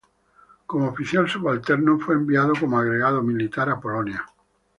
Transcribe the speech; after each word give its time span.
Como 0.65 0.87
oficial 0.87 1.29
subalterno, 1.29 1.99
fue 1.99 2.15
enviado 2.15 2.53
como 2.59 2.79
agregado 2.79 3.21
militar 3.21 3.69
a 3.69 3.79
Polonia. 3.79 4.25